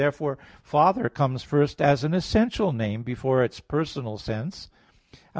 Therefore 0.01 0.39
"Father" 0.63 1.09
comes 1.09 1.43
first 1.43 1.79
as 1.79 2.03
an 2.03 2.15
essential 2.15 2.71
name 2.73 3.03
before 3.03 3.43
its 3.43 3.59
personal 3.59 4.17
sense. 4.17 4.67
Obj. 5.13 5.21